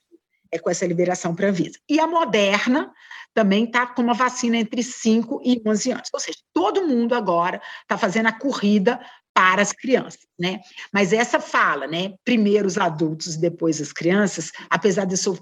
[0.50, 1.78] é com essa liberação para a Anvisa.
[1.88, 2.90] E a Moderna
[3.34, 6.08] também está com uma vacina entre 5 e 11 anos.
[6.12, 8.98] Ou seja, todo mundo agora está fazendo a corrida
[9.36, 10.60] para as crianças, né?
[10.90, 12.14] Mas essa fala, né?
[12.24, 15.38] Primeiro os adultos e depois as crianças, apesar de eu, sou,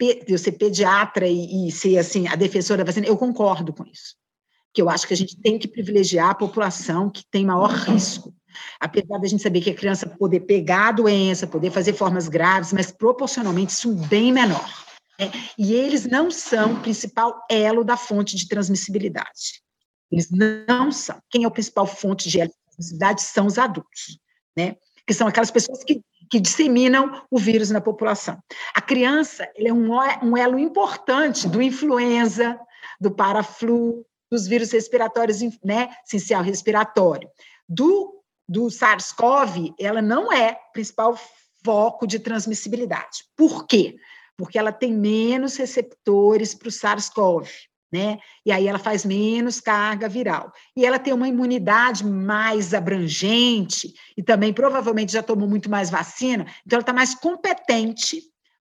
[0.00, 3.84] de eu ser pediatra e, e, ser assim a defensora da vacina, eu concordo com
[3.84, 4.16] isso,
[4.72, 8.34] que eu acho que a gente tem que privilegiar a população que tem maior risco,
[8.80, 12.72] apesar da gente saber que a criança poder pegar a doença, poder fazer formas graves,
[12.72, 14.86] mas proporcionalmente isso bem menor.
[15.20, 15.30] Né?
[15.58, 19.62] E eles não são o principal elo da fonte de transmissibilidade.
[20.10, 21.18] Eles não são.
[21.28, 22.40] Quem é o principal fonte de
[22.82, 24.18] cidade são os adultos,
[24.56, 24.76] né?
[25.06, 28.38] Que são aquelas pessoas que, que disseminam o vírus na população.
[28.74, 29.90] A criança é um,
[30.22, 32.58] um elo importante do influenza,
[33.00, 35.90] do paraflu, dos vírus respiratórios, né?
[36.06, 37.28] Essencial respiratório.
[37.68, 41.18] Do, do SARS-CoV, ela não é principal
[41.64, 43.24] foco de transmissibilidade.
[43.36, 43.96] Por quê?
[44.36, 47.48] Porque ela tem menos receptores para o SARS-CoV
[47.94, 48.18] né?
[48.44, 50.52] E aí ela faz menos carga viral.
[50.76, 56.44] E ela tem uma imunidade mais abrangente e também provavelmente já tomou muito mais vacina,
[56.66, 58.20] então ela está mais competente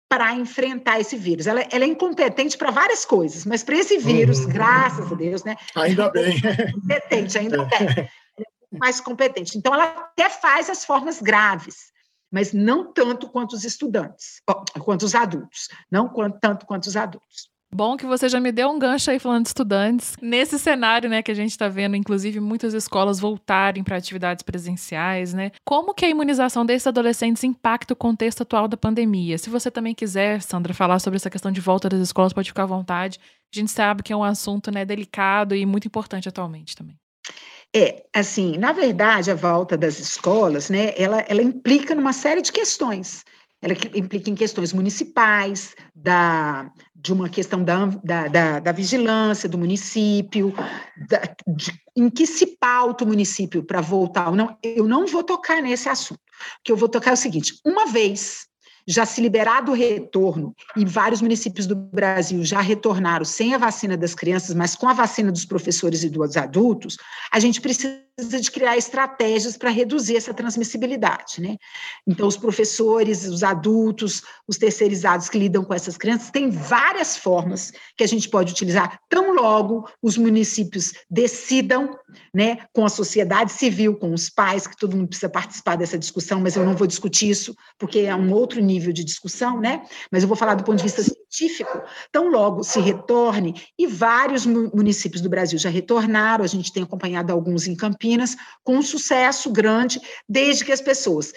[0.10, 1.48] para enfrentar esse vírus.
[1.48, 4.50] Ela, ela é incompetente para várias coisas, mas para esse vírus, uhum.
[4.50, 5.56] graças a Deus, né?
[5.74, 6.36] Ainda bem.
[6.74, 7.94] Competente, ainda é.
[7.94, 8.10] bem.
[8.74, 9.58] Mais competente.
[9.58, 11.78] Então, ela até faz as formas graves,
[12.30, 14.41] mas não tanto quanto os estudantes,
[14.84, 17.50] quanto os adultos, não tanto quanto os adultos.
[17.73, 20.13] Bom que você já me deu um gancho aí falando de estudantes.
[20.21, 25.34] Nesse cenário, né, que a gente está vendo, inclusive, muitas escolas voltarem para atividades presenciais,
[25.34, 25.51] né?
[25.63, 29.38] Como que a imunização desses adolescentes impacta o contexto atual da pandemia?
[29.38, 32.63] Se você também quiser, Sandra, falar sobre essa questão de volta das escolas, pode ficar
[32.63, 33.17] à vontade.
[33.55, 36.97] A gente sabe que é um assunto, né, delicado e muito importante atualmente também.
[37.73, 42.51] É, assim, na verdade, a volta das escolas, né, ela, ela implica numa série de
[42.51, 43.23] questões
[43.62, 49.57] ela implica em questões municipais, da, de uma questão da, da, da, da vigilância do
[49.57, 50.53] município,
[51.09, 54.57] da, de, em que se pauta o município para voltar ou não.
[54.61, 56.19] Eu não vou tocar nesse assunto.
[56.19, 58.45] O que eu vou tocar é o seguinte: uma vez
[58.87, 63.95] já se liberado o retorno, e vários municípios do Brasil já retornaram sem a vacina
[63.95, 66.97] das crianças, mas com a vacina dos professores e dos adultos,
[67.31, 71.58] a gente precisa de criar estratégias para reduzir essa transmissibilidade, né?
[72.06, 77.71] Então, os professores, os adultos, os terceirizados que lidam com essas crianças, têm várias formas
[77.97, 81.97] que a gente pode utilizar, tão logo os municípios decidam,
[82.34, 86.41] né, com a sociedade civil, com os pais, que todo mundo precisa participar dessa discussão,
[86.41, 89.84] mas eu não vou discutir isso, porque é um outro nível de discussão, né?
[90.12, 94.45] Mas eu vou falar do ponto de vista científico, tão logo se retorne, e vários
[94.45, 98.00] municípios do Brasil já retornaram, a gente tem acompanhado alguns em Campinas,
[98.63, 101.33] com um sucesso grande, desde que as pessoas,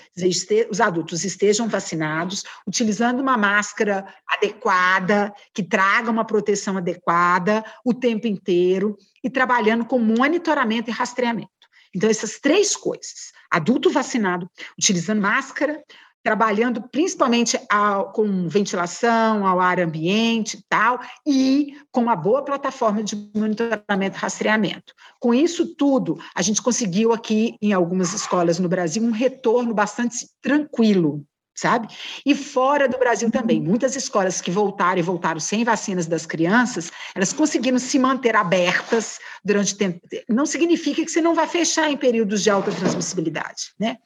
[0.71, 8.27] os adultos estejam vacinados, utilizando uma máscara adequada, que traga uma proteção adequada o tempo
[8.27, 11.51] inteiro, e trabalhando com monitoramento e rastreamento.
[11.95, 15.83] Então, essas três coisas: adulto vacinado, utilizando máscara,
[16.25, 23.03] trabalhando principalmente ao, com ventilação, ao ar ambiente e tal, e com uma boa plataforma
[23.03, 24.95] de monitoramento e rastreamento.
[25.21, 30.27] Com isso tudo, a gente conseguiu aqui, em algumas escolas no Brasil, um retorno bastante
[30.41, 31.23] tranquilo,
[31.55, 31.89] sabe?
[32.25, 36.91] E fora do Brasil também, muitas escolas que voltaram e voltaram sem vacinas das crianças,
[37.15, 40.01] elas conseguiram se manter abertas durante tempo.
[40.27, 43.99] Não significa que você não vai fechar em períodos de alta transmissibilidade, né?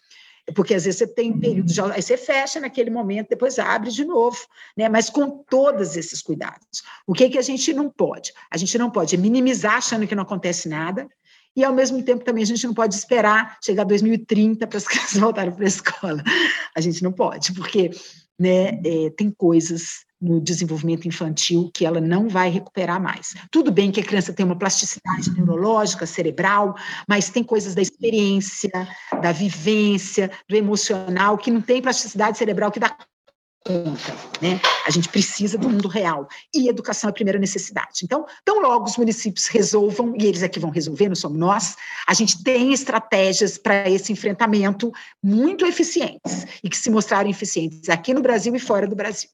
[0.54, 4.04] Porque às vezes você tem período de aí você fecha naquele momento, depois abre de
[4.04, 4.38] novo,
[4.76, 4.88] né?
[4.88, 6.82] Mas com todos esses cuidados.
[7.06, 8.32] O que que a gente não pode?
[8.50, 11.08] A gente não pode minimizar achando que não acontece nada,
[11.56, 15.18] e ao mesmo tempo também a gente não pode esperar chegar 2030 para as crianças
[15.18, 16.22] voltarem para a escola.
[16.74, 17.90] A gente não pode, porque
[18.38, 23.34] né, é, tem coisas no desenvolvimento infantil que ela não vai recuperar mais.
[23.50, 26.74] Tudo bem que a criança tem uma plasticidade neurológica, cerebral,
[27.08, 28.70] mas tem coisas da experiência,
[29.22, 32.96] da vivência, do emocional, que não tem plasticidade cerebral que dá
[33.64, 34.60] conta, né?
[34.86, 38.00] A gente precisa do mundo real e educação é a primeira necessidade.
[38.02, 41.76] Então, tão logo os municípios resolvam e eles é que vão resolver, não somos nós.
[42.06, 44.90] A gente tem estratégias para esse enfrentamento
[45.22, 49.28] muito eficientes e que se mostraram eficientes aqui no Brasil e fora do Brasil.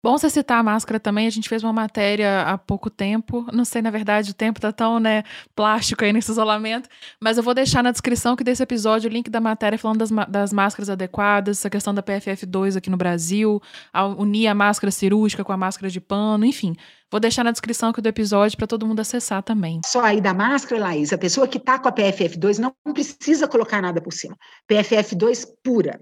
[0.00, 3.64] Bom você citar a máscara também, a gente fez uma matéria há pouco tempo, não
[3.64, 5.24] sei, na verdade, o tempo tá tão, né,
[5.56, 6.88] plástico aí nesse isolamento,
[7.20, 10.10] mas eu vou deixar na descrição que desse episódio o link da matéria falando das,
[10.28, 13.60] das máscaras adequadas, essa questão da PFF2 aqui no Brasil,
[13.92, 16.76] a unir a máscara cirúrgica com a máscara de pano, enfim.
[17.10, 19.80] Vou deixar na descrição aqui do episódio para todo mundo acessar também.
[19.84, 23.82] Só aí da máscara, Laís, a pessoa que tá com a PFF2 não precisa colocar
[23.82, 24.36] nada por cima.
[24.70, 26.00] PFF2 pura,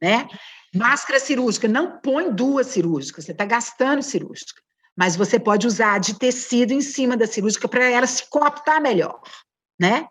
[0.00, 0.28] né?
[0.74, 4.60] Máscara cirúrgica, não põe duas cirúrgicas, você está gastando cirúrgica.
[4.96, 9.20] Mas você pode usar de tecido em cima da cirúrgica para ela se cooptar melhor,
[9.78, 10.06] né?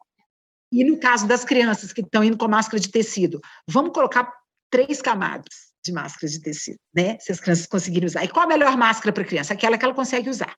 [0.72, 4.32] E no caso das crianças que estão indo com máscara de tecido, vamos colocar
[4.70, 7.18] três camadas de máscara de tecido, né?
[7.20, 8.24] Se as crianças conseguirem usar.
[8.24, 9.54] E qual a melhor máscara para criança?
[9.54, 10.54] Aquela que ela consegue usar.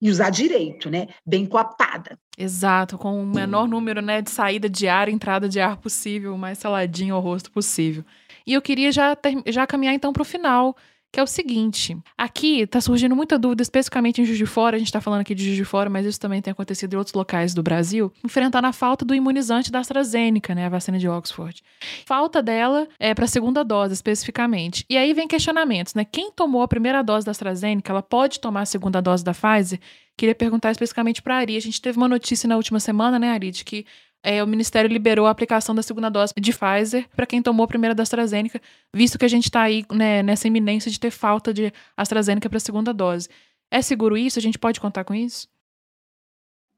[0.00, 1.08] E usar direito, né?
[1.26, 2.18] Bem coaptada.
[2.36, 6.38] Exato, com o menor número né, de saída de ar, entrada de ar possível, o
[6.38, 8.04] mais saladinho ao rosto possível.
[8.46, 10.76] E eu queria já, ter, já caminhar então para o final,
[11.14, 14.78] que é o seguinte: aqui está surgindo muita dúvida, especificamente em Juiz de Fora, a
[14.78, 17.14] gente está falando aqui de Juiz de Fora, mas isso também tem acontecido em outros
[17.14, 21.62] locais do Brasil, enfrentando a falta do imunizante da AstraZeneca, né, a vacina de Oxford.
[22.04, 24.84] Falta dela é para a segunda dose, especificamente.
[24.90, 26.04] E aí vem questionamentos, né?
[26.04, 29.78] Quem tomou a primeira dose da AstraZeneca, ela pode tomar a segunda dose da Pfizer?
[30.16, 31.56] Queria perguntar especificamente para a Ari.
[31.56, 33.86] A gente teve uma notícia na última semana, né, Ari, de que
[34.24, 37.68] é, o Ministério liberou a aplicação da segunda dose de Pfizer para quem tomou a
[37.68, 38.58] primeira da AstraZeneca,
[38.92, 42.56] visto que a gente está aí né, nessa iminência de ter falta de AstraZeneca para
[42.56, 43.28] a segunda dose.
[43.70, 44.38] É seguro isso?
[44.38, 45.46] A gente pode contar com isso?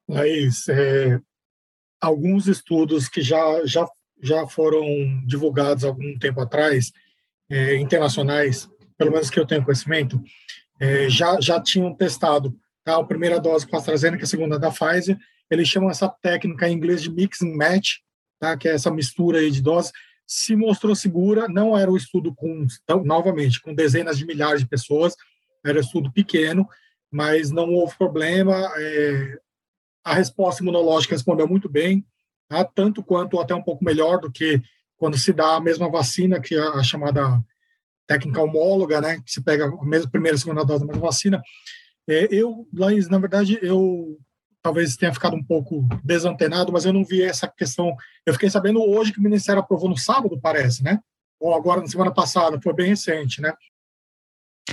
[0.08, 1.20] Laís, é,
[2.00, 3.88] alguns estudos que já, já,
[4.20, 4.84] já foram
[5.24, 6.92] divulgados algum tempo atrás,
[7.48, 10.20] é, internacionais, pelo menos que eu tenho conhecimento,
[10.80, 14.72] é, já, já tinham testado tá, a primeira dose com a AstraZeneca, a segunda da
[14.72, 15.16] Pfizer,
[15.50, 17.96] eles chamam essa técnica em inglês de mix and match,
[18.40, 18.56] tá?
[18.56, 19.92] que é essa mistura aí de doses,
[20.26, 22.66] se mostrou segura, não era um estudo com,
[23.04, 25.14] novamente, com dezenas de milhares de pessoas,
[25.64, 26.68] era um estudo pequeno,
[27.10, 29.38] mas não houve problema, é,
[30.04, 32.04] a resposta imunológica respondeu muito bem,
[32.48, 32.64] tá?
[32.64, 34.60] tanto quanto até um pouco melhor do que
[34.96, 37.40] quando se dá a mesma vacina, que é a chamada
[38.06, 41.42] técnica homóloga, né, que se pega a mesma primeira e segunda dose da mesma vacina.
[42.08, 44.18] É, eu, Laís, na verdade, eu
[44.66, 47.94] talvez tenha ficado um pouco desantenado, mas eu não vi essa questão.
[48.26, 50.98] Eu fiquei sabendo hoje que o Ministério aprovou no sábado, parece, né?
[51.38, 53.54] Ou agora na semana passada, foi bem recente, né?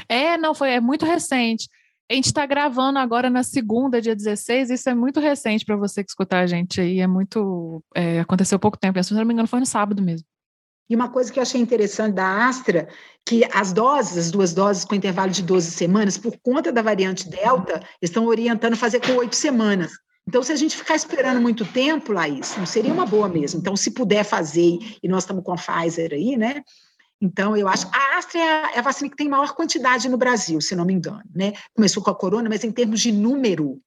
[0.10, 1.70] É, não, foi é muito recente.
[2.10, 6.04] A gente está gravando agora na segunda, dia 16, isso é muito recente para você
[6.04, 7.84] que escutar a gente aí, é muito.
[7.96, 10.26] É, aconteceu pouco tempo, se não me engano, foi no sábado mesmo.
[10.90, 12.88] E uma coisa que eu achei interessante da Astra,
[13.26, 17.30] que as doses, as duas doses com intervalo de 12 semanas, por conta da variante
[17.30, 19.94] Delta, estão orientando fazer com oito semanas.
[20.28, 23.60] Então, se a gente ficar esperando muito tempo, Laís, não seria uma boa mesmo.
[23.60, 26.64] Então, se puder fazer, e nós estamos com a Pfizer aí, né?
[27.22, 27.88] Então, eu acho.
[27.94, 31.24] A Astra é a vacina que tem maior quantidade no Brasil, se não me engano,
[31.34, 31.54] né?
[31.74, 33.80] Começou com a Corona, mas em termos de número,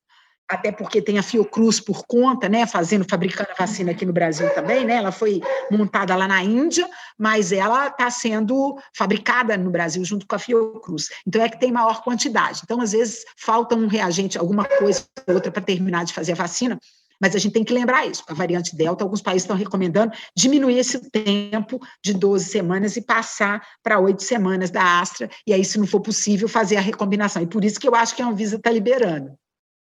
[0.49, 4.49] até porque tem a Fiocruz por conta, né, fazendo, fabricando a vacina aqui no Brasil
[4.55, 10.05] também, né, ela foi montada lá na Índia, mas ela está sendo fabricada no Brasil
[10.05, 13.87] junto com a Fiocruz, então é que tem maior quantidade, então às vezes falta um
[13.87, 16.79] reagente, alguma coisa outra para terminar de fazer a vacina,
[17.21, 20.79] mas a gente tem que lembrar isso, a variante Delta, alguns países estão recomendando diminuir
[20.79, 25.79] esse tempo de 12 semanas e passar para oito semanas da Astra, e aí se
[25.79, 28.57] não for possível fazer a recombinação, e por isso que eu acho que a Anvisa
[28.57, 29.37] está liberando.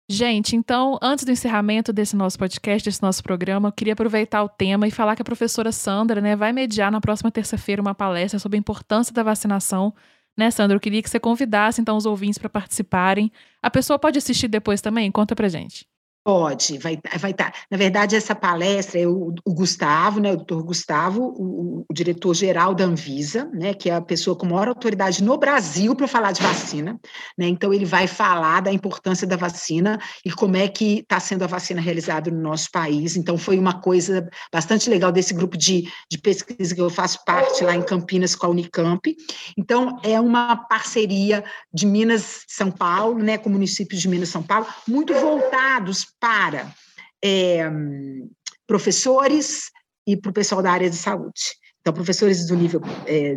[0.09, 4.49] Gente, então, antes do encerramento desse nosso podcast, desse nosso programa, eu queria aproveitar o
[4.49, 8.37] tema e falar que a professora Sandra né, vai mediar na próxima terça-feira uma palestra
[8.37, 9.93] sobre a importância da vacinação.
[10.37, 10.75] Né, Sandra?
[10.75, 13.31] Eu queria que você convidasse então os ouvintes para participarem.
[13.61, 15.09] A pessoa pode assistir depois também?
[15.11, 15.87] Conta pra gente.
[16.25, 17.19] Pode, vai estar.
[17.19, 17.51] Vai tá.
[17.69, 22.73] Na verdade, essa palestra é o, o Gustavo, né, o doutor Gustavo, o, o diretor-geral
[22.73, 26.41] da Anvisa, né, que é a pessoa com maior autoridade no Brasil para falar de
[26.41, 26.97] vacina.
[27.37, 31.43] Né, então, ele vai falar da importância da vacina e como é que está sendo
[31.43, 33.17] a vacina realizada no nosso país.
[33.17, 37.65] Então, foi uma coisa bastante legal desse grupo de, de pesquisa que eu faço parte
[37.65, 39.13] lá em Campinas com a Unicamp.
[39.57, 44.65] Então, é uma parceria de Minas São Paulo, né, com municípios de Minas São Paulo,
[44.87, 46.73] muito voltados para
[47.21, 47.69] é,
[48.65, 49.69] professores
[50.07, 51.41] e para o pessoal da área de saúde.
[51.81, 53.35] Então, professores do nível é,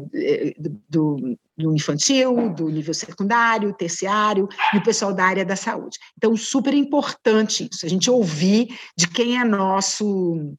[0.88, 5.98] do, do, infantil, do nível secundário, terciário, e o pessoal da área da saúde.
[6.17, 10.54] Então, super importante isso, a gente ouvir de quem é nosso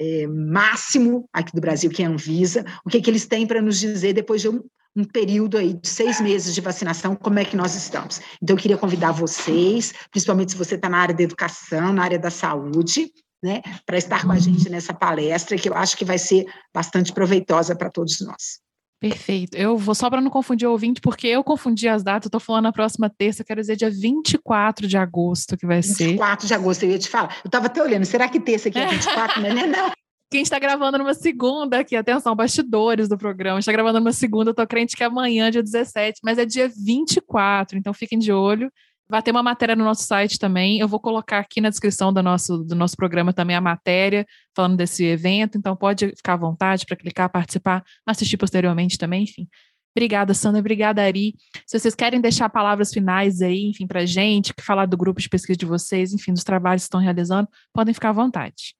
[0.00, 3.62] é, máximo aqui do Brasil, que é a Anvisa, o que, que eles têm para
[3.62, 4.64] nos dizer depois de um,
[4.96, 8.20] um período aí de seis meses de vacinação, como é que nós estamos.
[8.42, 12.18] Então, eu queria convidar vocês, principalmente se você está na área da educação, na área
[12.18, 13.10] da saúde,
[13.42, 17.12] né, para estar com a gente nessa palestra, que eu acho que vai ser bastante
[17.12, 18.58] proveitosa para todos nós.
[19.00, 19.56] Perfeito.
[19.56, 22.40] Eu vou só para não confundir o ouvinte, porque eu confundi as datas, eu tô
[22.40, 26.06] falando na próxima terça, quero dizer dia 24 de agosto que vai 24 ser.
[26.08, 27.36] 24 de agosto, eu ia te falar.
[27.44, 29.50] Eu estava até olhando, será que terça aqui é 24, né?
[29.66, 29.92] Não.
[30.30, 34.54] Quem está gravando numa segunda aqui, atenção, bastidores do programa, está gravando numa segunda, eu
[34.54, 38.70] tô crente que é amanhã, dia 17, mas é dia 24, então fiquem de olho.
[39.08, 40.80] Vai ter uma matéria no nosso site também.
[40.80, 44.76] Eu vou colocar aqui na descrição do nosso, do nosso programa também a matéria falando
[44.76, 45.56] desse evento.
[45.56, 49.48] Então pode ficar à vontade para clicar, participar, assistir posteriormente também, enfim.
[49.96, 50.60] Obrigada, Sandra.
[50.60, 51.34] Obrigada, Ari.
[51.66, 55.56] Se vocês querem deixar palavras finais aí, enfim, para gente, falar do grupo de pesquisa
[55.56, 58.77] de vocês, enfim, dos trabalhos que estão realizando, podem ficar à vontade.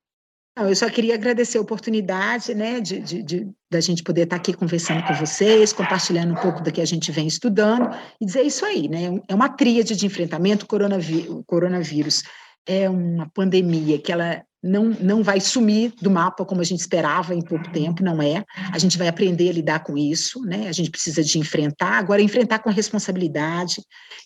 [0.59, 4.35] Não, eu só queria agradecer a oportunidade, né, de, de, de, da gente poder estar
[4.35, 8.43] aqui conversando com vocês, compartilhando um pouco do que a gente vem estudando e dizer
[8.43, 12.25] isso aí, né, é uma tríade de enfrentamento coronavírus, coronavírus
[12.67, 17.37] é uma pandemia que ela não, não vai sumir do mapa como a gente esperava
[17.37, 18.45] em pouco tempo, não é.
[18.73, 20.69] A gente vai aprender a lidar com isso, né?
[20.69, 23.77] A gente precisa de enfrentar, agora enfrentar com responsabilidade,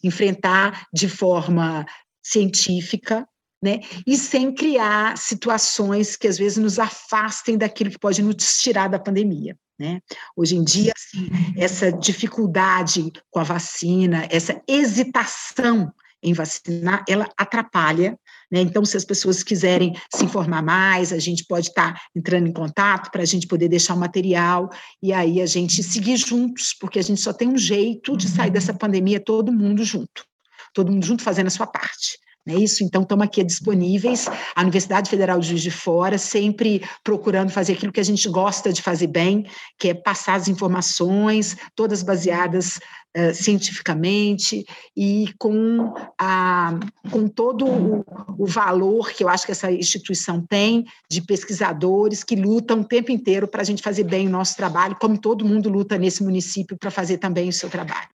[0.02, 1.84] enfrentar de forma
[2.24, 3.28] científica,
[3.62, 3.80] né?
[4.04, 8.98] E sem criar situações que às vezes nos afastem daquilo que pode nos tirar da
[8.98, 9.56] pandemia.
[9.78, 10.00] Né?
[10.36, 15.92] Hoje em dia, assim, essa dificuldade com a vacina, essa hesitação
[16.22, 18.16] em vacinar, ela atrapalha.
[18.50, 18.60] Né?
[18.60, 23.10] Então, se as pessoas quiserem se informar mais, a gente pode estar entrando em contato
[23.10, 24.70] para a gente poder deixar o material
[25.02, 28.50] e aí a gente seguir juntos, porque a gente só tem um jeito de sair
[28.50, 30.24] dessa pandemia todo mundo junto,
[30.72, 32.18] todo mundo junto fazendo a sua parte.
[32.48, 34.26] É isso, então estamos aqui disponíveis.
[34.56, 38.72] A Universidade Federal de Juiz de Fora, sempre procurando fazer aquilo que a gente gosta
[38.72, 39.46] de fazer bem,
[39.78, 42.80] que é passar as informações, todas baseadas
[43.16, 44.64] uh, cientificamente
[44.96, 46.80] e com, a,
[47.12, 48.04] com todo o,
[48.36, 53.12] o, valor que eu acho que essa instituição tem de pesquisadores que lutam o tempo
[53.12, 56.76] inteiro para a gente fazer bem o nosso trabalho, como todo mundo luta nesse município
[56.76, 58.08] para fazer também o seu trabalho.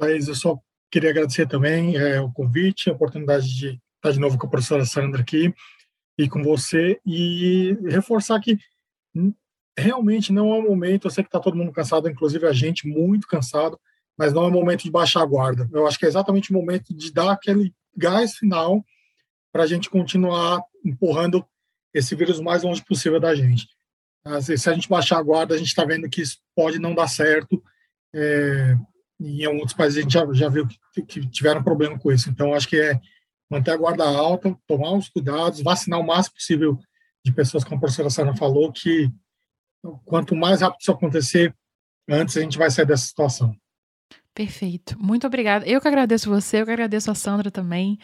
[0.00, 0.58] Mas eu só
[0.90, 4.84] Queria agradecer também é, o convite, a oportunidade de estar de novo com a professora
[4.84, 5.52] Sandra aqui
[6.16, 8.58] e com você e reforçar que
[9.78, 12.88] realmente não é um momento, eu sei que está todo mundo cansado, inclusive a gente
[12.88, 13.78] muito cansado,
[14.16, 15.68] mas não é o momento de baixar a guarda.
[15.72, 18.84] Eu acho que é exatamente o momento de dar aquele gás final
[19.52, 21.46] para a gente continuar empurrando
[21.94, 23.68] esse vírus o mais longe possível da gente.
[24.42, 27.08] Se a gente baixar a guarda, a gente está vendo que isso pode não dar
[27.08, 27.62] certo.
[28.14, 28.76] É,
[29.20, 32.30] em outros países a gente já, já viu que, que tiveram problema com isso.
[32.30, 33.00] Então, acho que é
[33.50, 36.78] manter a guarda alta, tomar os cuidados, vacinar o máximo possível
[37.24, 39.10] de pessoas, como a professora Sara falou, que
[40.04, 41.54] quanto mais rápido isso acontecer,
[42.08, 43.54] antes a gente vai sair dessa situação.
[44.34, 44.96] Perfeito.
[44.98, 45.66] Muito obrigada.
[45.66, 47.98] Eu que agradeço você, eu que agradeço a Sandra também.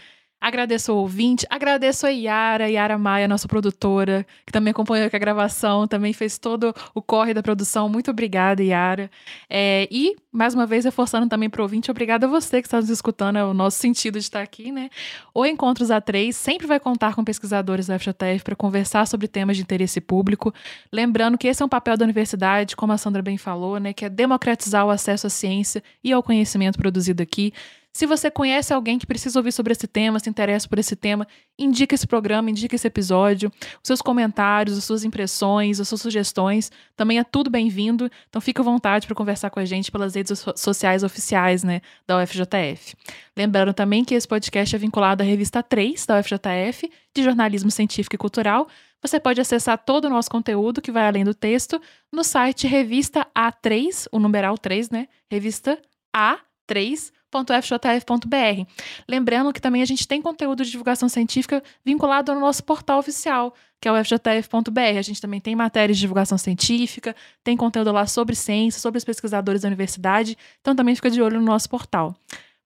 [0.45, 5.89] Agradeço o ouvinte, agradeço a Yara, Yara Maia, nossa produtora, que também acompanhou a gravação,
[5.89, 7.89] também fez todo o corre da produção.
[7.89, 9.11] Muito obrigada, Yara.
[9.49, 12.79] É, e, mais uma vez, reforçando também para o ouvinte, obrigada a você que está
[12.79, 14.91] nos escutando, é o nosso sentido de estar aqui, né?
[15.33, 19.63] O Encontros A3 sempre vai contar com pesquisadores da FJTF para conversar sobre temas de
[19.63, 20.53] interesse público.
[20.93, 23.95] Lembrando que esse é um papel da universidade, como a Sandra bem falou, né?
[23.95, 27.51] Que é democratizar o acesso à ciência e ao conhecimento produzido aqui.
[27.97, 31.29] Se você conhece alguém que precisa ouvir sobre esse tema, se interessa por esse tema,
[31.57, 33.53] indica esse programa, indica esse episódio.
[33.61, 38.11] Os seus comentários, as suas impressões, as suas sugestões, também é tudo bem-vindo.
[38.29, 42.21] Então fique à vontade para conversar com a gente pelas redes sociais oficiais né, da
[42.21, 42.97] UFJF.
[43.37, 48.17] Lembrando também que esse podcast é vinculado à revista 3 da UFJF, de jornalismo científico
[48.17, 48.67] e cultural.
[49.01, 51.81] Você pode acessar todo o nosso conteúdo, que vai além do texto,
[52.13, 55.07] no site revista A3, o numeral 3, né?
[55.31, 55.79] Revista
[56.13, 58.71] A3 www.fjf.br.
[59.09, 63.55] Lembrando que também a gente tem conteúdo de divulgação científica vinculado ao nosso portal oficial,
[63.81, 64.99] que é o fjf.br.
[64.99, 69.05] A gente também tem matérias de divulgação científica, tem conteúdo lá sobre ciência, sobre os
[69.05, 72.15] pesquisadores da universidade, então também fica de olho no nosso portal.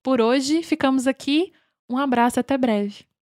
[0.02, 1.52] Por hoje, ficamos aqui.
[1.90, 3.07] Um abraço e até breve.